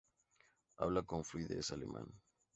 Habla 0.79 1.03
con 1.03 1.23
fluidez 1.23 1.69
alemán. 1.69 2.07